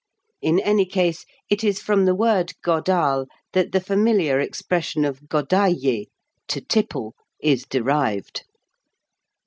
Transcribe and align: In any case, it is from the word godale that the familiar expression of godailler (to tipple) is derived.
In 0.41 0.59
any 0.59 0.87
case, 0.87 1.27
it 1.47 1.63
is 1.63 1.79
from 1.79 2.05
the 2.05 2.15
word 2.15 2.53
godale 2.65 3.27
that 3.53 3.71
the 3.71 3.79
familiar 3.79 4.39
expression 4.39 5.05
of 5.05 5.21
godailler 5.29 6.05
(to 6.47 6.59
tipple) 6.59 7.13
is 7.39 7.65
derived. 7.69 8.43